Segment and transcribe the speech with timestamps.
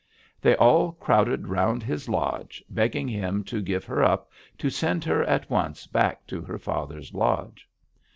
[0.41, 5.23] They all crowded around his lodge, begging him to give her up, to send her
[5.25, 7.69] at once back to her father's lodge.